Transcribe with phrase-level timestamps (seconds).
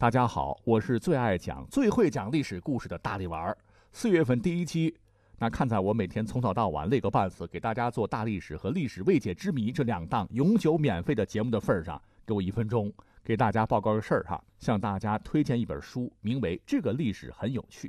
[0.00, 3.58] 大家好，我是最爱讲、最会讲历史故事的大力丸儿。
[3.92, 4.96] 四月份第一期，
[5.38, 12.90] 那看在我每天从早到晚累个半死，给大家做大历史和历史未解之谜这两档永久免费的节目的份上，给我一分钟，
[13.22, 17.88] 给大家报告个事儿哈，向大家推荐一本书，名为《这个历史很有趣》。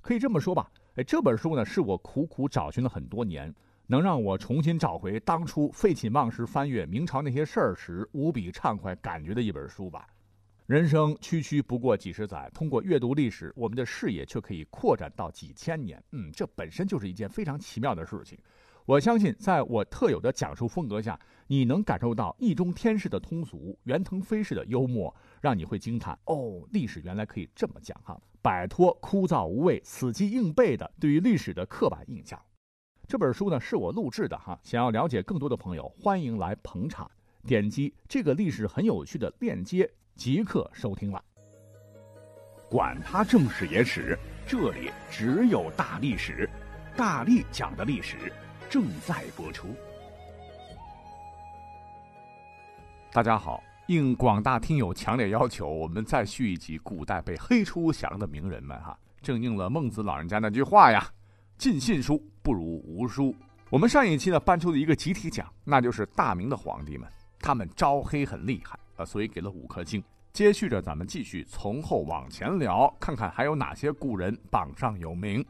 [0.00, 3.54] 可以这么说吧，哎，这本书呢是我苦苦找寻了很多年，
[3.88, 10.06] 能让我重新找回当初废寝忘食翻阅明朝那些事儿时无比畅快感觉的一本书吧。
[10.66, 16.02] 人生区区不过几十载，通过阅读历史，我们的视野却可以扩展到几千年。
[16.12, 18.38] 嗯，这本身就是一件非常奇妙的事情。
[18.86, 28.20] 我相信，在我特有的讲述风格下，你能感受到易中天式的通俗，袁腾飞式的幽默，让你会惊叹：哦，历史原来可以这么讲哈！
[28.40, 32.40] 摆脱枯燥无味、死记硬背的对于历史的刻板印象。
[33.08, 34.58] 这本书呢，是我录制的哈。
[34.62, 37.10] 想要了解更多的朋友，欢迎来捧场，
[37.46, 39.90] 点击这个历史很有趣的链接。
[40.14, 41.22] 即刻收听了。
[42.70, 46.48] 管他正史野史，这里只有大历史，
[46.96, 48.32] 大力讲的历史
[48.70, 49.68] 正在播出。
[53.12, 61.06] 大家好，应广大听友强烈要求，我们再续一集古代被黑出翔的名人们哈，正应了孟子老人家那句话呀
[61.58, 63.34] ：“尽信书不如无书。”
[63.68, 67.06] 我们上一期呢搬出了一个集体奖，那就是大明的皇帝们，
[67.42, 69.04] 他们招黑很厉害啊。
[69.04, 70.02] 所以给了五颗星。
[70.32, 75.44] 接续着，咱们继续从后往前聊，看看还有哪些古人榜上有名。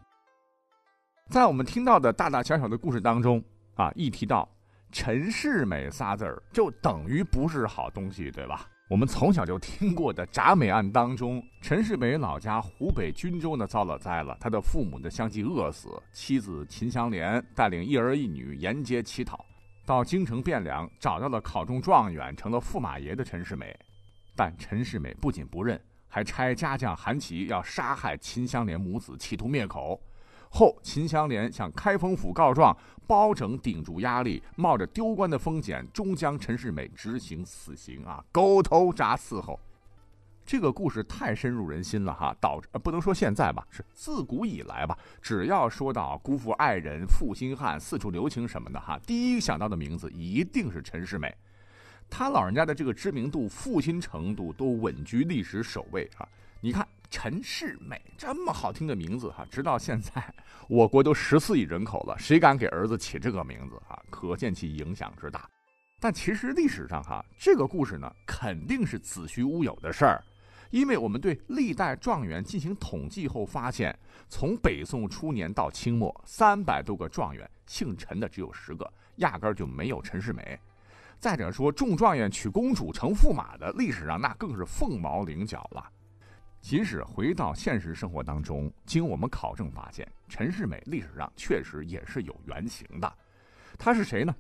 [1.29, 3.41] 在我们听到的大大小小的故事当中，
[3.77, 4.49] 啊，一提到
[4.91, 8.67] 陈世美仨字儿，就等于不是好东西，对吧？
[8.91, 19.47] 我们从小就听过的铡美案当中，陈世美老家湖北均州呢遭了灾了，他的父母呢相继饿死，妻子秦香莲带领一儿一女沿街乞讨。
[19.85, 23.77] 到京城汴梁，找到了考中状元、成了驸马爷的陈世美，
[24.37, 30.01] 但陈世美不仅不认，还差家将韩琦要杀害秦香莲母子，企图灭口。
[30.49, 39.59] 后秦香莲向开封府告状，包拯顶住压力，冒着丢官的风险，终将陈世美执行死刑啊，狗头铡伺候。
[40.45, 51.35] 这个故事太深入人心了哈，导致不能说现在吧，是自古以来吧，只要说到辜负爱人、负心汉、四处留情什么的哈，第一想到的名字一定是陈世美。
[52.11, 56.29] 他老人家的这个知名度、负心程度都稳居历史首位啊！
[56.61, 60.23] 你看陈世美这么好听的名字哈，直到现在
[60.69, 63.99] 我国都十四亿人口了，谁敢给儿子起这个名字啊？
[64.11, 65.49] 可见其影响之大。
[65.99, 70.23] 但其实历史上哈，这个故事呢，肯定是子虚乌有的事儿。
[70.73, 73.97] 因为我们对历代状元进行统计后发现，
[74.31, 80.59] 从北宋初年到清末，三百多个状元姓陈的只有十个，压根儿就没有陈世美。
[81.19, 85.87] 再者说，中状元娶公主成驸马的，历史上那更是凤毛麟角了。
[86.63, 93.13] 即使回到现实生活当中，经我们考证发现，陈世美历史上确实也是有原型的。
[93.79, 94.35] 他是谁呢？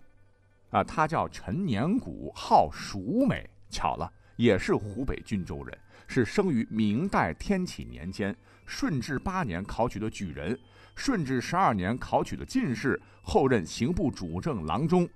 [0.70, 3.46] 啊，他叫陈年谷，号蜀美。
[3.68, 5.78] 巧了，也是湖北均州人。
[6.06, 8.36] 是生于明代天启年间，
[8.66, 10.58] 顺治八年考取的举人，
[10.94, 15.08] 顺治十二年考取的进士，后任刑部主政郎中。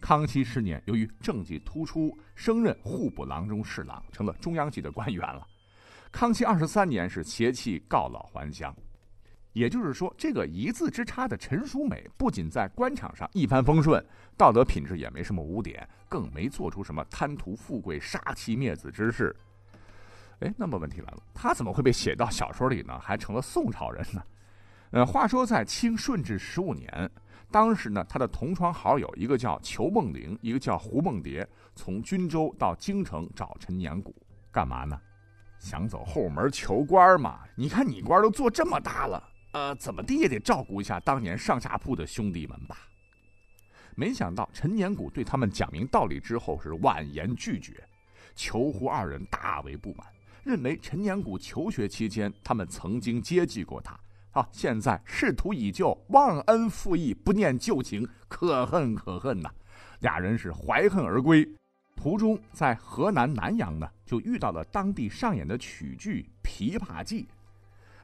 [0.00, 5.46] 康熙十年，由于政绩突出，升任户部郎中侍郎，成了中央级的官员了。
[6.12, 8.74] 康熙二十三年是携妻告老还乡。
[9.54, 14.00] 也就是说，这个一字之差的陈淑美，不仅在官场上一帆风顺，
[14.36, 19.34] 道德品质也没什么污点，更没做出什么贪图富贵、杀妻灭子之事。
[20.40, 22.98] 哎，那么问题来了，他怎么会被写到小说里呢？
[23.00, 24.22] 还成了宋朝人呢？
[24.92, 27.10] 呃，话说在清顺治十五年，
[27.50, 34.14] 当时呢，他的同窗好友一个叫裘梦玲，一个叫胡梦蝶，从均州到京城找陈年谷，
[34.52, 34.98] 干嘛呢？
[35.58, 37.40] 想走后门求官嘛？
[37.56, 42.76] 你看你官都做这么大了，呃，怎么地也得照顾一下当年上下铺的兄弟们吧？
[43.96, 47.82] 没想到陈年谷对他们讲明道理之后是婉言拒绝，
[48.36, 50.06] 裘胡二人大为不满。
[50.44, 53.98] 认为陈年谷求学期间，他们曾经接济过他，
[54.32, 59.50] 啊，现在仕途已就，忘恩负义，不念旧情，可恨可恨呐！
[60.00, 61.46] 俩人是怀恨而归，
[61.96, 67.24] 途中在河南南阳呢，就遇到了当地上演的曲剧《琵琶记》。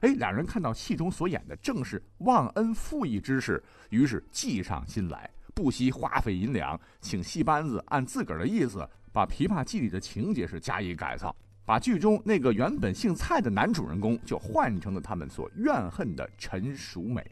[0.01, 11.33] 哎，两人看到戏中所演的正是忘恩负义之事，于是计上心来，不惜花费银两，请戏班子按自个儿的意思，把《琵琶记》里的情节是加以改造。
[11.65, 17.25] 把剧中那个原本姓蔡的男主人公就换成了他们所怨恨的陈淑美，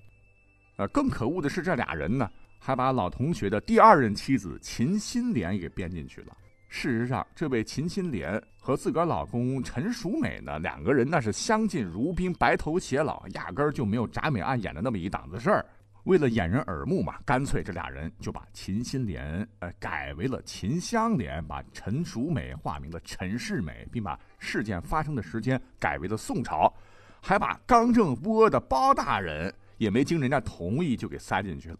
[0.77, 2.27] 呃，更可恶的是这俩人呢，
[2.57, 6.35] 还把老同学的第二任妻子秦心莲给编进去了。
[6.67, 15.63] 事实上，这位秦心莲和自个儿老公陈淑美呢，两个人那是相敬如宾，白头偕老，压根儿就没有铡美案演的那么一档子事儿。
[16.03, 26.73] 为了掩人耳目嘛，干脆这俩人就把秦心莲呃改为了秦香莲，把陈淑美化名了陈世美，并把事件发生的时间改为了宋朝，
[27.21, 31.79] 还把刚正不阿的包大人也没经人家同意就给塞进去了。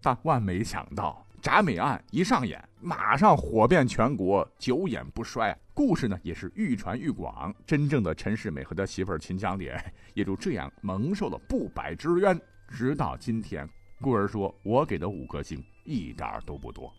[0.00, 1.26] 但万没想到。
[1.42, 5.54] 铡美案一上演，马上火遍全国，久演不衰。
[5.74, 7.54] 故事呢也是愈传愈广。
[7.66, 9.78] 真正的陈世美和他媳妇秦香莲
[10.14, 12.40] 也就这样蒙受了不白之冤。
[12.68, 13.68] 直到今天，
[14.00, 16.92] 故而说我给的五颗星一点都不多。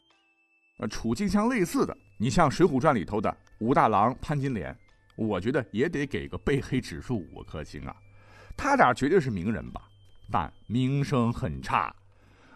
[0.80, 4.78] 呃，处境相类似的，你像《水浒传》里头的武大郎潘金莲，
[5.16, 7.96] 我觉得也得给个被黑指数五颗星啊。
[8.58, 9.82] 他俩绝对是名人吧，
[10.32, 11.96] 但名声很差。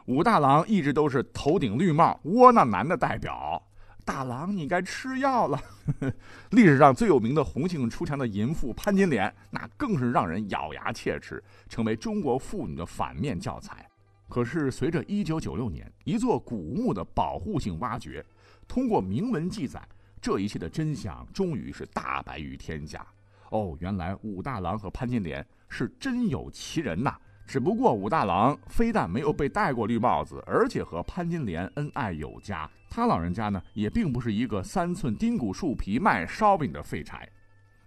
[0.06, 3.62] 武大郎一直都是头顶绿帽、窝囊男的代表。
[4.10, 5.62] 大郎，你该吃药了。
[6.50, 13.88] 历史上最有名的红杏出墙的淫妇潘金莲，那更是让人咬牙切齿，成为中国妇女的反面教材。
[14.28, 18.26] 可是，随着1996年一座古墓的保护性挖掘，
[18.68, 19.88] 通过铭文记载，
[20.20, 23.06] 这一切的真相终于是大白于天下。
[23.52, 27.16] 哦，原来武大郎和潘金莲是真有其人呐！
[27.50, 32.70] 只不过武大郎非但没有被戴过绿帽子，而且和潘金莲恩爱有加。
[32.92, 37.28] 他老人家呢，也并不是一个三寸丁骨树皮卖烧饼的废柴。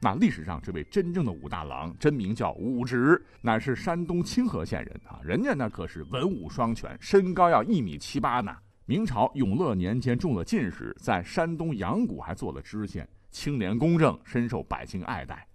[0.01, 5.21] 那历史上这位真正的武大郎，真名叫武直，乃是山东清河县人啊。
[5.23, 8.53] 人家那可是文武双全，身高要一米七八呢。
[8.87, 15.47] 明朝永乐年间中了进士，在山东阳谷还做了知县，清廉公正，深受百姓爱戴。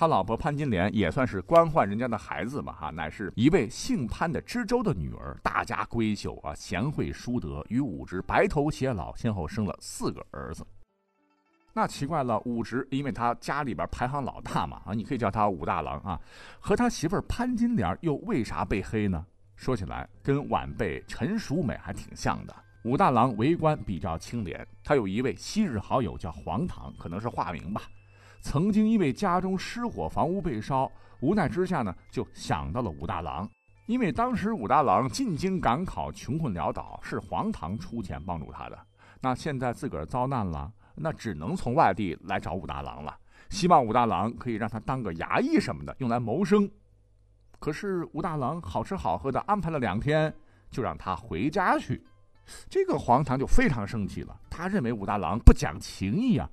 [0.00, 10.66] 他老婆潘金莲也算是官宦人家的孩子嘛，哈，乃是一位姓潘的知州的女儿，大家闺秀啊，贤惠淑德，与武直白头偕老，先后生了四个儿子。
[11.74, 16.18] 那奇怪了，武直因为他家里边排行老大嘛，啊，你可以叫他武大郎啊，
[16.58, 19.26] 和他媳妇潘金莲又为啥被黑呢？
[19.54, 22.56] 说起来跟晚辈陈淑美还挺像的。
[22.84, 27.82] 武大郎为官比较清廉，他有一位昔日好友叫黄堂，可能是化名吧。
[28.40, 30.90] 曾经因为家中失火，房屋被烧，
[31.20, 33.48] 无奈之下呢，就想到了武大郎。
[33.86, 38.78] 因为当时武大郎进京赶考，穷困潦倒，是黄堂出钱帮助他的。
[39.20, 43.16] 那现在自个儿遭难了，那只能从外地来找武大郎了，
[43.50, 46.70] 希望武大郎可以让他当个衙役什么的，用来谋生。
[47.58, 50.32] 可是武大郎好吃好喝的安排了两天，
[50.70, 52.02] 就让他回家去。
[52.68, 56.48] 这个黄堂就非常生气了，他认为武大郎不讲情义啊。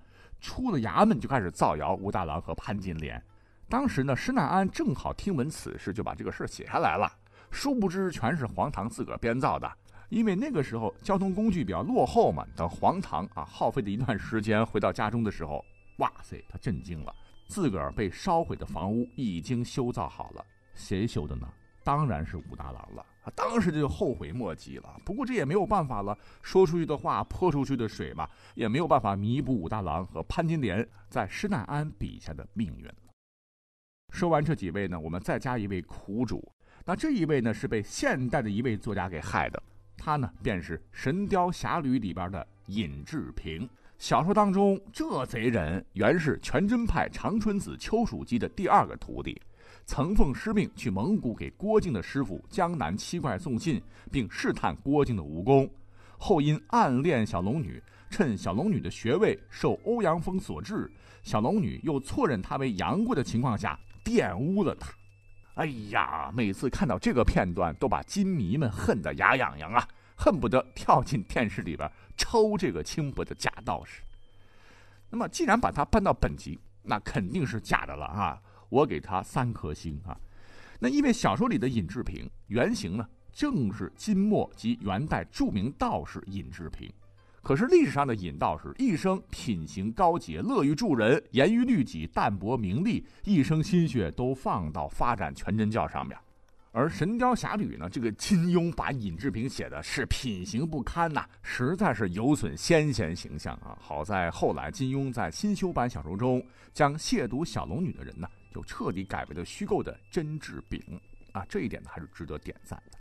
[0.48, 3.22] 出了衙门就开始造谣武大郎和潘金莲。
[3.68, 7.12] 当时呢，施耐庵正好听闻此事，就把这个事写下来了。
[7.52, 9.70] 殊不知全是黄堂自个儿编造的，
[10.08, 12.48] 因为那个时候交通工具比较落后嘛。
[12.56, 15.62] 等黄堂啊耗费的一段时间回到家中的时候，
[15.98, 17.14] 哇塞，他震惊了，
[17.50, 20.46] 自个儿被烧毁的房屋已经修造好了。
[20.74, 21.46] 谁修的呢？
[21.84, 23.06] 当然是武大郎了。
[23.36, 26.18] 当时就后悔莫及了，不过这也没有办法了。
[26.42, 32.90] 说出去的话，泼出去的水嘛，也没有办法弥补武大郎和潘金莲在施耐庵笔下的命运。
[34.14, 36.52] 说完这几位呢，我们再加一位苦主。
[36.86, 39.62] 那这一位呢，是被现代的一位作家给害的，
[39.98, 43.70] 他呢便是《神雕侠侣》里边的尹志平。
[43.98, 49.42] 小说当中，这贼人原是全真派长春子丘处机的第二个徒弟。
[49.88, 55.68] 曾奉师命去蒙古给郭靖的师傅江南七怪送信，并试探郭靖的武功。
[56.18, 60.92] 后因暗恋小龙女，趁小龙女的穴位受欧阳锋所制，
[61.24, 64.92] 小龙女又错认他为杨过的情况下，玷污了他。
[65.56, 74.02] 哎呀，每次看到这个片段，都把金迷们恨得牙痒痒啊，恨不得跳进电视里边抽这个轻薄的假道士。
[75.10, 78.42] 那么，既然把它搬到本集，那肯定是假的了啊。
[78.70, 80.18] 我给他三颗星啊，
[80.80, 86.92] 那因为小说里的尹志平原型呢，正是金末及元代著名道士尹志平。
[87.42, 96.18] 可是历史上的尹道士一生品行高洁，乐于助人，严于律己，淡泊名利，一生心血都放到发展全真教上面。
[96.74, 103.78] 而《神雕侠侣》呢，这个金庸把尹志平写的是品行不堪呐，实在是有损先贤形象啊。
[103.80, 108.28] 好在后来金庸在新修版小说中，将亵渎小龙女的人呢。
[108.54, 110.82] 就彻底改为了虚构的甄志丙
[111.32, 112.98] 啊，这一点呢还是值得点赞的。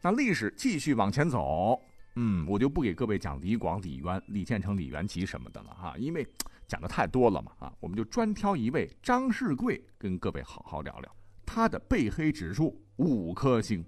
[0.00, 1.78] 那历史继续往前走，
[2.16, 6.26] 嗯，我就不给各位讲李广、李渊、李建成、李元吉什么的了哈，因为
[6.66, 13.84] 讲的太多了嘛啊，我们就专挑一位张世贵跟各位好好聊聊他的被黑指数五颗星。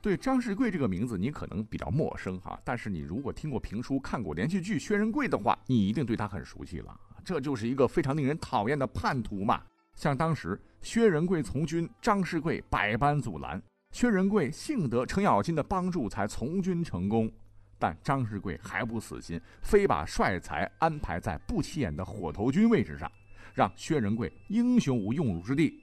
[0.00, 7.00] 对张世贵这个名字你可能比较陌生哈，但是你如果听过评书、看过连续剧《薛仁贵》的话，你一定对他很熟悉了。
[7.24, 9.62] 这就是一个非常令人讨厌的叛徒嘛。
[9.94, 13.62] 像当时薛仁贵从军，张世贵百般阻拦，
[13.92, 17.32] 薛仁贵幸得程咬金的帮助才从军成功，
[17.78, 23.10] 但张世贵还不死心，非把帅才安排在不起眼的火头军位置上，
[23.54, 25.80] 让薛仁贵英雄无用武之地。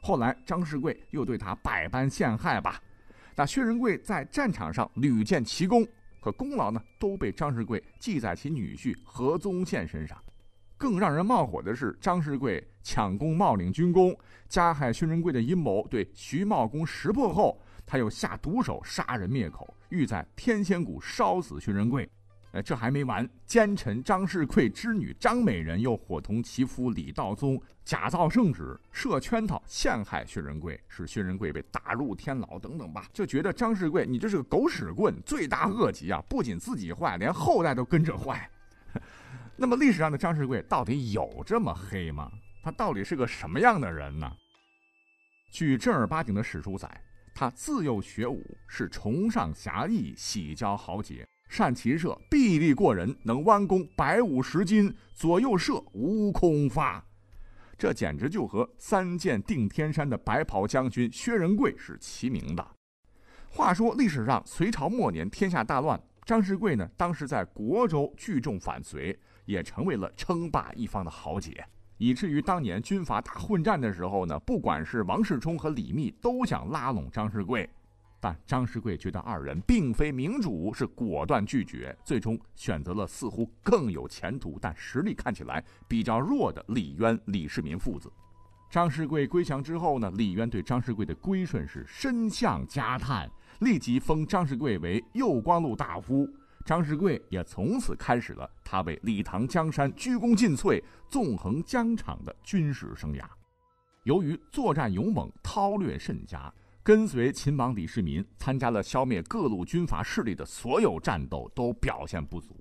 [0.00, 2.82] 后来张世贵又对他百般陷害吧。
[3.36, 5.86] 那薛仁贵在战场上屡建奇功，
[6.20, 10.20] 可功劳呢都被张世贵记在其女婿何宗宪身上。
[10.82, 14.12] 更让人冒火的是，张世贵抢功冒领军功，
[14.48, 22.10] 加害薛仁贵的阴谋对徐茂公识破后，他又下毒手杀人灭口，欲在天仙谷烧死薛仁贵。
[22.50, 33.06] 呃，这还没完，奸臣张世贵之女张美人又伙同其夫李道宗假造圣旨，设圈套陷害薛仁贵，使薛仁贵被打入天牢等等吧。
[33.12, 36.20] 就觉得张世贵你这是个狗屎棍，罪大恶极啊！
[36.28, 38.50] 不仅自己坏，连后代都跟着坏。
[39.62, 42.28] 那么历史上的张世贵到底有这么黑吗？
[42.64, 44.28] 他到底是个什么样的人呢？
[45.52, 46.90] 据正儿八经的史书载，
[47.32, 51.24] 他自幼学武，是崇尚侠义，喜交豪杰。
[51.48, 57.00] 善骑射，臂力过人，能弯弓百五十斤，左右射无空发。
[57.78, 62.66] 这简直就和三箭定天山的白袍将军薛仁贵是齐名的。
[63.48, 71.64] 话说历史上隋朝末年天下大乱，张世贵呢当时在国州聚众反隋，也成为了称霸一方的豪杰，
[71.98, 77.68] 以至于当年军阀打混战的时候呢，不管是王世充和李密都想拉拢张世贵。
[78.20, 88.08] 但张世贵觉得二人并非明主，是果断拒绝，最终选择了似乎更有前途但实力看起来比较弱的李渊、李世民父子。
[88.70, 96.28] 张世贵归降之后呢，李渊对张世贵的归顺是深相加叹，立即封张世贵为右光禄大夫。
[96.64, 103.24] 张士贵也从此开始了他为李唐江山鞠躬尽瘁、纵横疆场的军事生涯。
[104.04, 106.52] 由于作战勇猛、韬略甚佳。
[106.84, 112.56] 跟随秦王李世民参加了消灭各路军阀势力的所有战斗，都表现不足。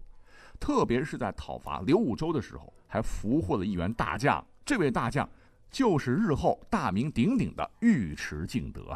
[0.59, 4.45] 特别是在讨伐刘武周的时候，还俘获了一员大将。
[4.63, 5.27] 这位大将
[5.71, 8.95] 就是日后大名鼎鼎的尉迟敬德。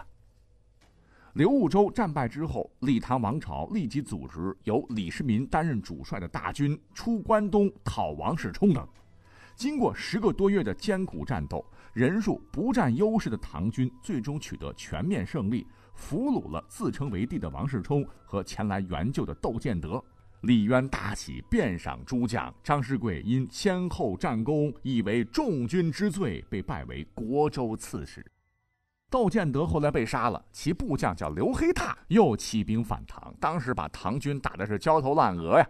[1.36, 8.88] 刘武周战败之后，李唐王朝立即组织由李世民担任主帅的大军出关东讨王世充等。
[9.54, 11.64] 经过十个多月的艰苦战斗。
[11.92, 20.02] 人数不占优势的唐军最终取得全面胜利，俘虏了自称为帝的王世充和前来援救的窦建德。
[20.42, 22.54] 李渊大喜，遍赏诸将。
[22.64, 28.26] 张世贵因先后战功，以为众军之最，被拜为国州刺史。
[29.16, 35.66] 窦建德后来被杀了，其部将叫刘黑闼，又起兵反唐，当时把唐军打的是焦头烂额呀。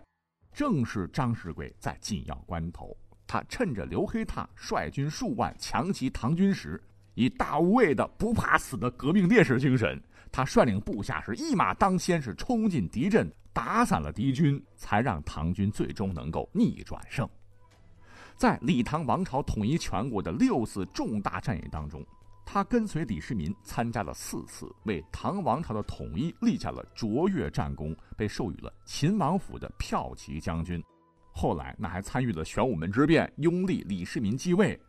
[0.52, 2.98] 正是张世贵在紧要关头。
[3.28, 6.84] 他趁着刘黑闼率军数万强袭唐军时，
[7.14, 17.30] 以大无畏的不怕死的革命烈士精神，他率领部下是一马当先，是冲进敌阵，打散了敌军，才让唐军最终能够逆转胜。
[18.36, 22.04] 在李唐王朝统一全国的六次重大战役当中，
[22.46, 30.82] 他跟随李世民参加了四次，为唐王朝的统一立下了卓越战功，被授予了秦王府的骠骑将军。
[31.34, 34.80] 后来，那还参与了玄武门之变，拥立李世民继位。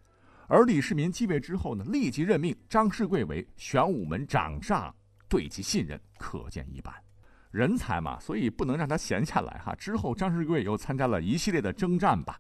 [0.46, 4.94] 而李世民继位之后呢，立即任命张世贵为玄武门掌上，
[5.28, 6.94] 对其信任可见一斑。
[7.50, 9.74] 人才嘛，所以不能让他闲下来哈。
[9.74, 12.38] 之后，张世贵又参加了一系列的征战吧。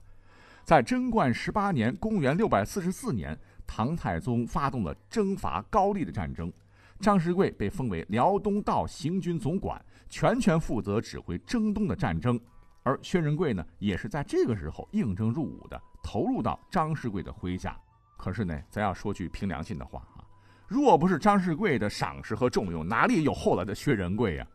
[0.62, 6.52] 在贞观十八年（公元644年），唐太宗发动了征伐高丽的战争，
[7.00, 12.40] 张世贵被封为辽东道行军总管，全权负责指挥征东的战争。
[12.82, 17.76] 而薛仁贵呢，也是在这个时候应征入伍的，投入到张世贵的麾下。
[18.16, 20.24] 可是呢，咱要说句凭良心的话啊，
[20.68, 24.46] 若不是张世贵的赏识和重用，哪里有后来的薛仁贵呀？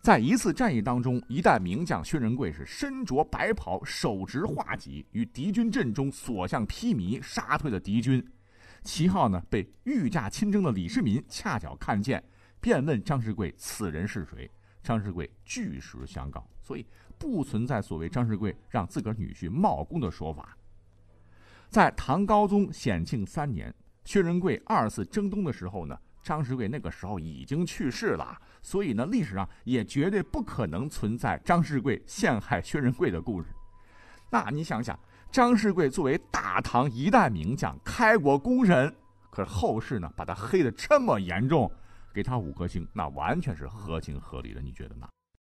[0.00, 8.24] 在一次战役当中，一代名将薛仁贵是身着白袍，手执画戟，与敌军阵中所向披靡，杀退了敌军。
[8.82, 12.22] 其后呢，被御驾亲征的李世民恰巧看见，
[12.60, 14.50] 便问张世贵此人是谁。
[14.82, 16.86] 张世贵据实相告，所以。
[17.20, 20.56] 不存在所谓张世贵让自个儿女婿冒功的说法。
[21.68, 33.48] 在唐高宗显庆三年，薛仁贵二次征东的时候呢，张世贵那个时候已经去世了，所以呢，历史上也绝对不可能存在张世贵陷害薛仁贵的故事。
[34.30, 34.96] 那你想想，
[35.30, 38.94] 张世贵作为大唐一代名将、开国功臣，
[39.30, 41.70] 可是后世呢把他黑的这么严重，
[42.12, 45.06] 给他五颗星，那完全是合情合理的，你觉得呢？